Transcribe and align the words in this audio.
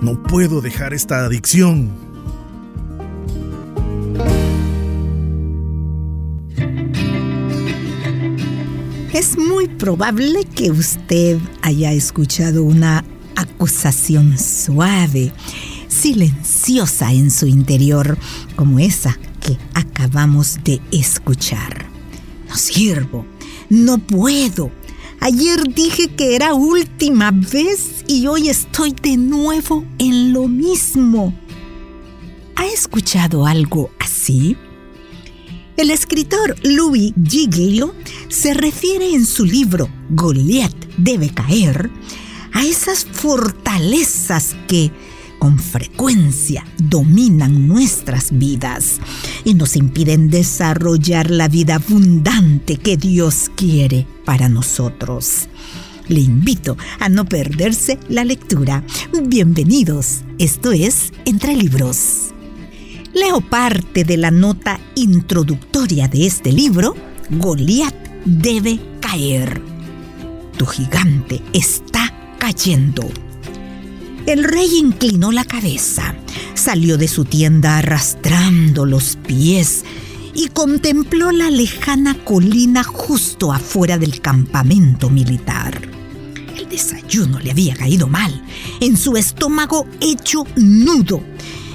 No 0.00 0.22
puedo 0.22 0.60
dejar 0.60 0.92
esta 0.94 1.24
adicción. 1.24 1.90
Es 9.12 9.38
muy 9.38 9.68
probable 9.68 10.44
que 10.44 10.70
usted 10.70 11.38
haya 11.62 11.92
escuchado 11.92 12.64
una 12.64 13.04
acusación 13.36 14.36
suave, 14.38 15.32
silenciosa 15.88 17.12
en 17.12 17.30
su 17.30 17.46
interior, 17.46 18.18
como 18.56 18.80
esa 18.80 19.16
que 19.40 19.56
acabamos 19.74 20.58
de 20.64 20.80
escuchar. 20.90 21.86
No 22.48 22.56
sirvo, 22.56 23.24
no 23.70 23.98
puedo, 23.98 24.70
Ayer 25.26 25.62
dije 25.74 26.08
que 26.08 26.36
era 26.36 26.52
última 26.52 27.30
vez 27.30 28.04
y 28.06 28.26
hoy 28.26 28.50
estoy 28.50 28.92
de 28.92 29.16
nuevo 29.16 29.82
en 29.96 30.34
lo 30.34 30.48
mismo. 30.48 31.34
¿Ha 32.56 32.66
escuchado 32.66 33.46
algo 33.46 33.90
así? 33.98 34.54
El 35.78 35.90
escritor 35.90 36.56
Louis 36.62 37.14
Giglio 37.26 37.94
se 38.28 38.52
refiere 38.52 39.14
en 39.14 39.24
su 39.24 39.46
libro 39.46 39.88
Goliath 40.10 40.76
debe 40.98 41.30
caer 41.30 41.90
a 42.52 42.62
esas 42.66 43.06
fortalezas 43.06 44.54
que 44.68 44.90
con 45.44 45.58
frecuencia 45.58 46.64
dominan 46.78 47.68
nuestras 47.68 48.30
vidas 48.38 48.98
y 49.44 49.52
nos 49.52 49.76
impiden 49.76 50.30
desarrollar 50.30 51.30
la 51.30 51.48
vida 51.48 51.74
abundante 51.74 52.78
que 52.78 52.96
Dios 52.96 53.50
quiere 53.54 54.06
para 54.24 54.48
nosotros. 54.48 55.50
Le 56.08 56.20
invito 56.20 56.78
a 56.98 57.10
no 57.10 57.26
perderse 57.26 57.98
la 58.08 58.24
lectura. 58.24 58.84
Bienvenidos, 59.22 60.22
esto 60.38 60.72
es 60.72 61.12
Entre 61.26 61.54
Libros. 61.54 62.32
Leo 63.12 63.42
parte 63.42 64.04
de 64.04 64.16
la 64.16 64.30
nota 64.30 64.80
introductoria 64.94 66.08
de 66.08 66.24
este 66.24 66.52
libro, 66.52 66.94
Goliat 67.28 67.94
debe 68.24 68.80
caer. 68.98 69.60
Tu 70.56 70.64
gigante 70.64 71.42
está 71.52 72.14
cayendo. 72.38 73.23
El 74.26 74.42
rey 74.42 74.78
inclinó 74.78 75.32
la 75.32 75.44
cabeza, 75.44 76.14
salió 76.54 76.96
de 76.96 77.08
su 77.08 77.26
tienda 77.26 77.76
arrastrando 77.76 78.86
los 78.86 79.16
pies 79.16 79.84
y 80.34 80.48
contempló 80.48 81.30
la 81.30 81.50
lejana 81.50 82.14
colina 82.24 82.82
justo 82.84 83.52
afuera 83.52 83.98
del 83.98 84.22
campamento 84.22 85.10
militar. 85.10 85.78
El 86.56 86.70
desayuno 86.70 87.38
le 87.38 87.50
había 87.50 87.76
caído 87.76 88.06
mal, 88.06 88.42
en 88.80 88.96
su 88.96 89.18
estómago 89.18 89.86
hecho 90.00 90.46
nudo. 90.56 91.22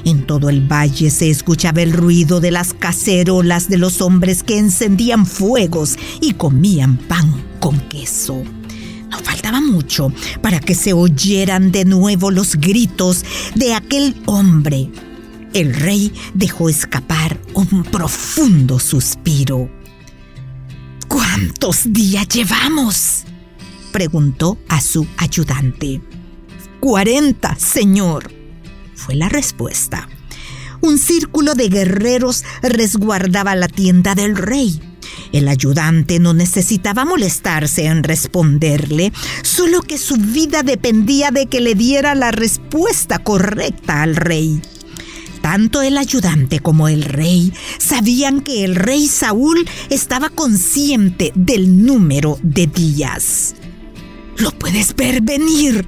En 0.04 0.26
todo 0.26 0.50
el 0.50 0.62
valle 0.62 1.12
se 1.12 1.30
escuchaba 1.30 1.84
el 1.84 1.94
ruido 1.94 2.40
de 2.40 2.50
las 2.50 2.74
cacerolas 2.74 3.70
de 3.70 3.78
los 3.78 4.02
hombres 4.02 4.42
que 4.42 4.58
encendían 4.58 5.28
fuegos 5.28 5.98
y 6.20 6.34
comían 6.34 6.98
pan 6.98 7.32
con 7.60 7.80
queso. 7.90 8.42
No 9.10 9.18
faltaba 9.20 9.62
mucho 9.62 10.12
para 10.42 10.60
que 10.60 10.76
se 10.76 10.94
oyeran 10.94 11.72
de 11.72 11.86
nuevo 11.86 12.32
los 12.32 12.56
gritos 12.56 13.26
de 13.56 13.74
aquel 13.74 14.16
hombre. 14.26 14.90
El 15.54 15.74
rey 15.74 16.14
dejó 16.34 16.70
escapar 16.70 17.40
un 17.54 17.84
profundo 17.84 18.80
suspiro. 18.80 19.70
¿Cuántos 21.08 21.92
días 21.92 22.28
llevamos? 22.28 23.24
preguntó 23.92 24.60
a 24.68 24.80
su 24.80 25.08
ayudante. 25.18 26.02
Cuarenta, 26.80 27.56
señor, 27.56 28.32
fue 28.96 29.16
la 29.16 29.28
respuesta. 29.28 30.08
Un 30.82 30.98
círculo 30.98 31.56
de 31.56 31.68
guerreros 31.70 32.46
resguardaba 32.62 33.56
la 33.56 33.68
tienda 33.68 34.16
del 34.16 34.38
rey. 34.38 34.80
El 35.32 35.48
ayudante 35.48 36.20
no 36.20 36.34
necesitaba 36.34 37.06
molestarse 37.06 37.86
en 37.86 38.04
responderle, 38.04 39.14
solo 39.44 39.82
que 39.82 39.98
su 39.98 40.16
vida 40.16 40.64
dependía 40.64 41.32
de 41.32 41.46
que 41.46 41.62
le 41.62 41.76
diera 41.76 42.16
la 42.16 42.32
respuesta 42.32 43.20
correcta 43.20 44.02
al 44.02 44.16
rey. 44.16 44.62
Tanto 45.42 45.82
el 45.82 45.98
ayudante 45.98 46.60
como 46.60 46.88
el 46.90 47.04
rey 47.04 47.54
sabían 47.78 48.42
que 48.42 48.66
el 48.66 48.76
rey 48.76 49.08
Saúl 49.08 49.68
estaba 49.90 50.30
consciente 50.30 51.32
del 51.36 51.86
número 51.86 52.38
de 52.42 52.68
días. 52.68 53.56
¿Lo 54.38 54.52
puedes 54.52 54.96
ver 54.96 55.22
venir? 55.22 55.88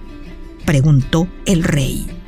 preguntó 0.66 1.28
el 1.46 1.64
rey. 1.64 2.21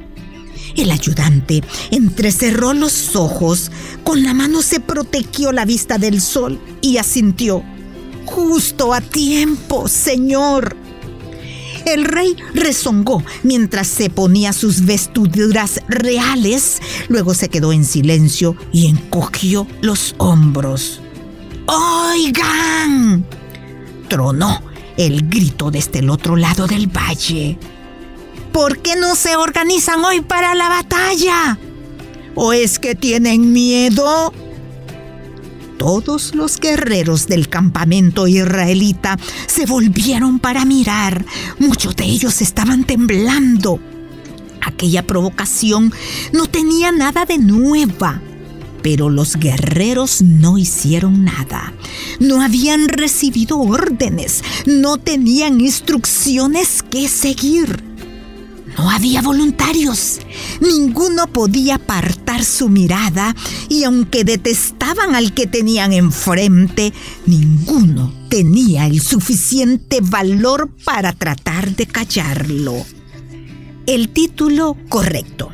El 0.75 0.91
ayudante 0.91 1.63
entrecerró 1.91 2.73
los 2.73 3.16
ojos, 3.16 3.72
con 4.03 4.23
la 4.23 4.34
mano 4.34 4.61
se 4.61 4.79
protegió 4.79 5.51
la 5.51 5.66
vista 5.66 5.97
del 5.97 6.22
sol 6.22 6.59
y 6.81 6.97
asintió. 6.97 7.63
Justo 8.25 8.94
a 8.94 9.01
tiempo, 9.01 9.88
señor. 9.88 10.75
El 11.85 12.06
rey 12.06 12.35
rezongó 12.53 13.23
mientras 13.44 13.88
se 13.88 14.09
ponía 14.09 14.53
sus 14.53 14.85
vestiduras 14.85 15.81
reales, 15.88 16.81
luego 17.09 17.34
se 17.34 17.50
quedó 17.50 17.73
en 17.73 17.84
silencio 17.84 18.55
y 18.72 18.88
encogió 18.88 19.67
los 19.81 20.16
hombros. 20.17 21.01
¡Oigan! 21.67 23.25
tronó 24.07 24.61
el 24.97 25.28
grito 25.28 25.72
desde 25.72 26.00
el 26.00 26.09
otro 26.09 26.35
lado 26.35 26.67
del 26.67 26.88
valle. 26.88 27.57
¿Por 28.53 28.78
qué 28.78 28.96
no 28.96 29.16
se 29.16 29.36
organizan 29.36 30.06
hoy 30.06 30.22
para 30.22 30.53
la 30.53 30.69
batalla? 30.69 31.58
¿O 32.36 32.53
es 32.53 32.78
que 32.78 32.94
tienen 32.94 33.52
miedo? 33.52 34.31
Todos 35.80 36.36
los 36.36 36.59
guerreros 36.59 37.25
del 37.25 37.50
campamento 37.50 38.28
israelita 38.28 39.18
se 39.47 39.66
volvieron 39.66 40.38
para 40.38 40.66
mirar. 40.66 41.25
Muchos 41.58 41.96
de 41.96 42.06
ellos 42.06 42.41
estaban 42.41 42.84
temblando. 42.84 43.80
Aquella 44.62 45.02
provocación 45.02 45.91
no 46.31 46.46
tenía 46.46 46.91
nada 46.91 47.25
de 47.25 47.40
nueva. 47.40 48.22
Pero 48.84 49.09
los 49.09 49.35
guerreros 49.38 50.22
no 50.22 50.59
hicieron 50.59 51.25
nada. 51.25 51.74
No 52.20 52.41
habían 52.41 52.88
recibido 52.88 53.58
órdenes. 53.59 54.44
No 54.68 54.97
tenían 54.97 55.59
instrucciones 55.59 56.84
que 56.84 57.08
seguir. 57.08 57.93
No 58.78 58.89
había 58.89 59.22
voluntarios. 59.22 60.19
Ninguno 60.59 61.28
podía 61.28 61.75
apartar 61.75 62.44
su 62.44 62.69
mirada 62.69 63.35
y 63.69 63.84
aunque 63.84 64.23
detestaban 64.23 65.16
al 65.16 65.34
que 65.34 65.47
tenían 65.47 65.94
enfrente, 65.94 66.94
ninguno 67.25 68.13
tenía 68.29 68.88
el 68.88 69.01
suficiente 69.01 70.00
valor 70.01 70.69
para 70.84 71.13
tratar 71.13 71.75
de 71.75 71.85
callarlo. 71.85 72.73
El 73.85 74.09
título 74.09 74.78
correcto. 74.90 75.51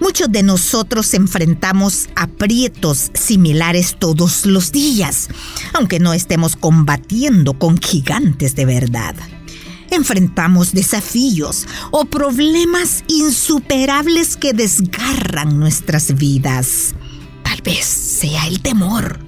Muchos 0.00 0.30
de 0.30 0.42
nosotros 0.42 1.14
enfrentamos 1.14 2.08
aprietos 2.16 3.10
similares 3.14 3.96
todos 3.98 4.44
los 4.44 4.70
días, 4.70 5.28
aunque 5.72 6.00
no 6.00 6.12
estemos 6.12 6.54
combatiendo 6.54 7.58
con 7.58 7.78
gigantes 7.78 8.54
de 8.54 8.66
verdad 8.66 9.14
enfrentamos 9.96 10.72
desafíos 10.72 11.66
o 11.90 12.04
problemas 12.04 13.02
insuperables 13.08 14.36
que 14.36 14.52
desgarran 14.52 15.58
nuestras 15.58 16.14
vidas. 16.14 16.94
Tal 17.42 17.60
vez 17.62 17.84
sea 17.84 18.46
el 18.46 18.60
temor. 18.60 19.18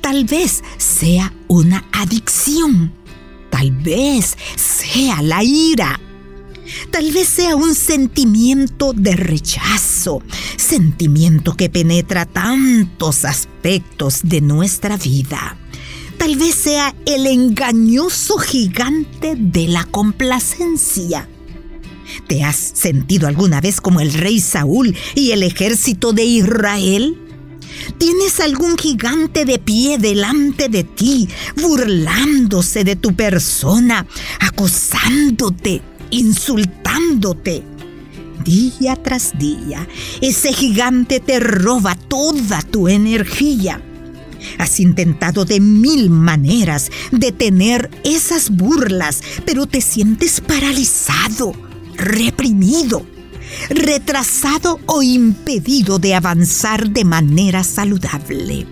Tal 0.00 0.24
vez 0.24 0.62
sea 0.76 1.32
una 1.48 1.84
adicción. 1.92 2.92
Tal 3.50 3.70
vez 3.70 4.36
sea 4.56 5.22
la 5.22 5.42
ira. 5.42 5.98
Tal 6.90 7.12
vez 7.12 7.28
sea 7.28 7.56
un 7.56 7.74
sentimiento 7.74 8.92
de 8.94 9.14
rechazo, 9.14 10.22
sentimiento 10.56 11.54
que 11.54 11.68
penetra 11.68 12.24
tantos 12.24 13.24
aspectos 13.24 14.20
de 14.22 14.40
nuestra 14.40 14.96
vida 14.96 15.58
tal 16.22 16.36
vez 16.36 16.54
sea 16.54 16.94
el 17.04 17.26
engañoso 17.26 18.38
gigante 18.38 19.34
de 19.36 19.66
la 19.66 19.82
complacencia. 19.82 21.28
¿Te 22.28 22.44
has 22.44 22.54
sentido 22.54 23.26
alguna 23.26 23.60
vez 23.60 23.80
como 23.80 24.00
el 24.00 24.12
rey 24.12 24.38
Saúl 24.38 24.96
y 25.16 25.32
el 25.32 25.42
ejército 25.42 26.12
de 26.12 26.22
Israel? 26.22 27.18
¿Tienes 27.98 28.38
algún 28.38 28.78
gigante 28.78 29.44
de 29.44 29.58
pie 29.58 29.98
delante 29.98 30.68
de 30.68 30.84
ti, 30.84 31.28
burlándose 31.60 32.84
de 32.84 32.94
tu 32.94 33.16
persona, 33.16 34.06
acosándote, 34.38 35.82
insultándote? 36.12 37.64
Día 38.44 38.94
tras 38.94 39.36
día, 39.36 39.88
ese 40.20 40.52
gigante 40.52 41.18
te 41.18 41.40
roba 41.40 41.96
toda 41.96 42.62
tu 42.62 42.86
energía 42.86 43.82
Has 44.58 44.80
intentado 44.80 45.44
de 45.44 45.60
mil 45.60 46.10
maneras 46.10 46.90
detener 47.10 47.90
esas 48.04 48.50
burlas, 48.50 49.22
pero 49.44 49.66
te 49.66 49.80
sientes 49.80 50.40
paralizado, 50.40 51.52
reprimido, 51.96 53.06
retrasado 53.70 54.80
o 54.86 55.02
impedido 55.02 55.98
de 55.98 56.14
avanzar 56.14 56.90
de 56.90 57.04
manera 57.04 57.64
saludable. 57.64 58.66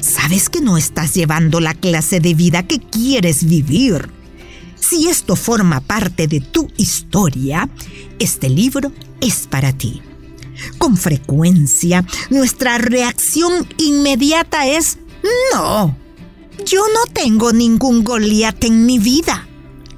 Sabes 0.00 0.48
que 0.48 0.60
no 0.60 0.78
estás 0.78 1.14
llevando 1.14 1.60
la 1.60 1.74
clase 1.74 2.20
de 2.20 2.34
vida 2.34 2.62
que 2.62 2.80
quieres 2.80 3.44
vivir. 3.44 4.10
Si 4.80 5.08
esto 5.08 5.36
forma 5.36 5.80
parte 5.80 6.26
de 6.26 6.40
tu 6.40 6.68
historia, 6.76 7.68
este 8.18 8.48
libro 8.48 8.92
es 9.20 9.46
para 9.46 9.72
ti. 9.72 10.00
Con 10.78 10.96
frecuencia, 10.96 12.04
nuestra 12.30 12.78
reacción 12.78 13.66
inmediata 13.78 14.66
es 14.66 14.98
no. 15.52 15.96
Yo 16.64 16.80
no 16.94 17.12
tengo 17.12 17.52
ningún 17.52 18.04
Goliat 18.04 18.64
en 18.64 18.86
mi 18.86 18.98
vida. 18.98 19.46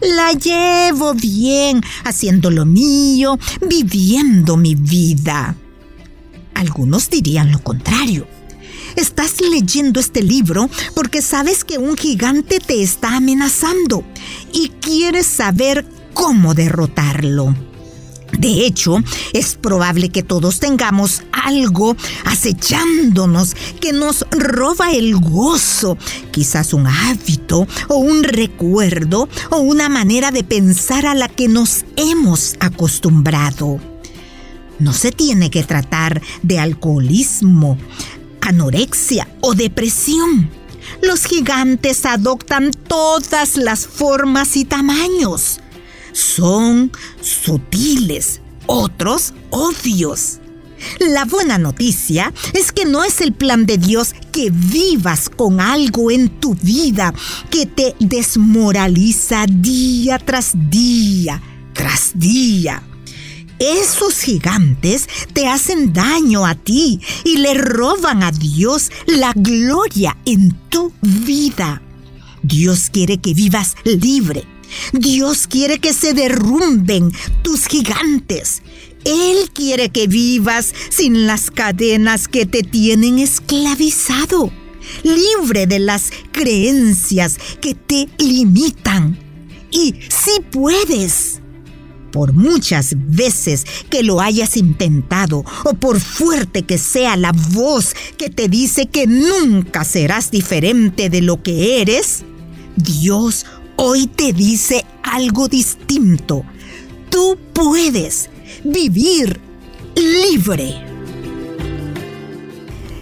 La 0.00 0.32
llevo 0.32 1.14
bien, 1.14 1.80
haciendo 2.04 2.50
lo 2.50 2.64
mío, 2.64 3.38
viviendo 3.68 4.56
mi 4.56 4.74
vida. 4.74 5.56
Algunos 6.54 7.08
dirían 7.08 7.52
lo 7.52 7.62
contrario. 7.62 8.26
Estás 8.96 9.40
leyendo 9.40 10.00
este 10.00 10.22
libro 10.22 10.68
porque 10.94 11.22
sabes 11.22 11.64
que 11.64 11.78
un 11.78 11.96
gigante 11.96 12.58
te 12.58 12.82
está 12.82 13.16
amenazando 13.16 14.04
y 14.52 14.68
quieres 14.80 15.26
saber 15.26 15.86
cómo 16.14 16.54
derrotarlo. 16.54 17.54
De 18.38 18.66
hecho, 18.66 18.96
es 19.32 19.54
probable 19.54 20.08
que 20.08 20.22
todos 20.22 20.58
tengamos 20.58 21.22
algo 21.32 21.96
acechándonos 22.24 23.54
que 23.80 23.92
nos 23.92 24.26
roba 24.30 24.92
el 24.92 25.16
gozo, 25.16 25.98
quizás 26.30 26.72
un 26.72 26.86
hábito 26.86 27.66
o 27.88 27.96
un 27.96 28.24
recuerdo 28.24 29.28
o 29.50 29.58
una 29.58 29.88
manera 29.88 30.30
de 30.30 30.44
pensar 30.44 31.06
a 31.06 31.14
la 31.14 31.28
que 31.28 31.48
nos 31.48 31.84
hemos 31.96 32.56
acostumbrado. 32.58 33.78
No 34.78 34.92
se 34.92 35.12
tiene 35.12 35.50
que 35.50 35.62
tratar 35.62 36.22
de 36.42 36.58
alcoholismo, 36.58 37.76
anorexia 38.40 39.28
o 39.40 39.54
depresión. 39.54 40.50
Los 41.02 41.26
gigantes 41.26 42.04
adoptan 42.06 42.72
todas 42.88 43.56
las 43.56 43.86
formas 43.86 44.56
y 44.56 44.64
tamaños 44.64 45.60
son 46.12 46.92
sutiles, 47.20 48.40
otros 48.66 49.34
obvios. 49.50 50.38
La 50.98 51.24
buena 51.24 51.58
noticia 51.58 52.32
es 52.54 52.72
que 52.72 52.84
no 52.84 53.04
es 53.04 53.20
el 53.20 53.32
plan 53.32 53.66
de 53.66 53.78
Dios 53.78 54.14
que 54.32 54.50
vivas 54.50 55.28
con 55.28 55.60
algo 55.60 56.10
en 56.10 56.28
tu 56.40 56.54
vida 56.54 57.14
que 57.50 57.66
te 57.66 57.94
desmoraliza 58.00 59.46
día 59.46 60.18
tras 60.18 60.52
día, 60.54 61.40
tras 61.72 62.12
día. 62.14 62.82
Esos 63.58 64.18
gigantes 64.18 65.06
te 65.32 65.46
hacen 65.46 65.92
daño 65.92 66.44
a 66.44 66.56
ti 66.56 67.00
y 67.24 67.36
le 67.36 67.54
roban 67.54 68.24
a 68.24 68.32
Dios 68.32 68.90
la 69.06 69.32
gloria 69.36 70.16
en 70.24 70.50
tu 70.68 70.92
vida. 71.00 71.80
Dios 72.42 72.90
quiere 72.90 73.18
que 73.18 73.34
vivas 73.34 73.76
libre, 73.84 74.44
Dios 74.92 75.46
quiere 75.46 75.78
que 75.78 75.92
se 75.92 76.14
derrumben 76.14 77.12
tus 77.42 77.66
gigantes. 77.66 78.62
Él 79.04 79.50
quiere 79.52 79.90
que 79.90 80.06
vivas 80.06 80.72
sin 80.90 81.26
las 81.26 81.50
cadenas 81.50 82.28
que 82.28 82.46
te 82.46 82.62
tienen 82.62 83.18
esclavizado, 83.18 84.52
libre 85.02 85.66
de 85.66 85.80
las 85.80 86.10
creencias 86.30 87.36
que 87.60 87.74
te 87.74 88.08
limitan. 88.18 89.18
Y 89.72 89.94
si 90.08 90.40
puedes, 90.52 91.40
por 92.12 92.32
muchas 92.32 92.94
veces 92.96 93.64
que 93.90 94.02
lo 94.02 94.20
hayas 94.20 94.56
intentado 94.56 95.44
o 95.64 95.74
por 95.74 95.98
fuerte 95.98 96.62
que 96.62 96.78
sea 96.78 97.16
la 97.16 97.32
voz 97.32 97.94
que 98.18 98.28
te 98.28 98.48
dice 98.48 98.86
que 98.86 99.06
nunca 99.06 99.82
serás 99.82 100.30
diferente 100.30 101.10
de 101.10 101.22
lo 101.22 101.42
que 101.42 101.80
eres, 101.80 102.22
Dios 102.76 103.46
hoy 103.76 104.06
te 104.06 104.32
dice 104.32 104.84
algo 105.02 105.48
distinto. 105.48 106.44
Tú 107.10 107.38
puedes 107.52 108.30
vivir 108.64 109.40
libre. 109.94 110.92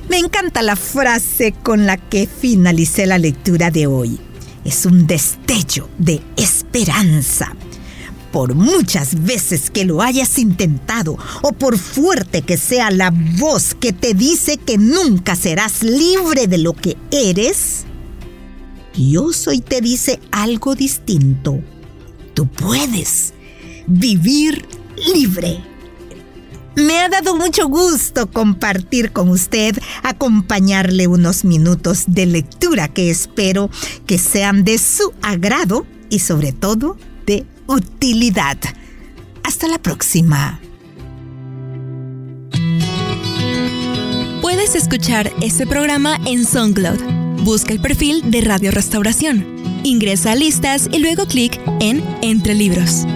Me 0.08 0.18
encanta 0.18 0.62
la 0.62 0.74
frase 0.74 1.52
con 1.62 1.86
la 1.86 1.96
que 1.96 2.26
finalicé 2.26 3.06
la 3.06 3.18
lectura 3.18 3.70
de 3.70 3.86
hoy. 3.86 4.18
Es 4.64 4.84
un 4.84 5.06
destello 5.06 5.88
de 5.98 6.20
esperanza. 6.36 7.54
Por 8.32 8.54
muchas 8.54 9.24
veces 9.24 9.70
que 9.70 9.84
lo 9.84 10.02
hayas 10.02 10.38
intentado 10.38 11.16
o 11.42 11.52
por 11.52 11.78
fuerte 11.78 12.42
que 12.42 12.56
sea 12.56 12.90
la 12.90 13.12
voz 13.38 13.74
que 13.74 13.92
te 13.92 14.14
dice 14.14 14.56
que 14.56 14.78
nunca 14.78 15.34
serás 15.34 15.82
libre 15.82 16.46
de 16.46 16.58
lo 16.58 16.72
que 16.72 16.96
eres, 17.10 17.86
Dios 18.94 19.46
hoy 19.46 19.60
te 19.60 19.80
dice 19.80 20.20
algo 20.30 20.74
distinto. 20.74 21.60
Tú 22.34 22.46
puedes 22.48 23.32
vivir 23.86 24.64
libre. 25.14 25.62
Me 26.76 27.00
ha 27.00 27.08
dado 27.08 27.36
mucho 27.36 27.68
gusto 27.68 28.30
compartir 28.30 29.12
con 29.12 29.28
usted, 29.28 29.76
acompañarle 30.02 31.08
unos 31.08 31.44
minutos 31.44 32.04
de 32.06 32.26
lectura 32.26 32.88
que 32.88 33.10
espero 33.10 33.70
que 34.06 34.18
sean 34.18 34.64
de 34.64 34.78
su 34.78 35.12
agrado 35.20 35.86
y 36.08 36.20
sobre 36.20 36.52
todo 36.52 36.96
de 37.26 37.44
utilidad. 37.66 38.56
Hasta 39.44 39.68
la 39.68 39.78
próxima. 39.78 40.60
Puedes 44.40 44.74
escuchar 44.74 45.30
este 45.42 45.66
programa 45.66 46.18
en 46.24 46.46
SoundCloud 46.46 47.19
Busca 47.42 47.72
el 47.72 47.80
perfil 47.80 48.30
de 48.30 48.42
Radio 48.42 48.70
Restauración. 48.70 49.44
Ingresa 49.82 50.32
a 50.32 50.34
listas 50.34 50.88
y 50.92 50.98
luego 50.98 51.26
clic 51.26 51.58
en 51.80 52.04
Entre 52.22 52.54
Libros. 52.54 53.06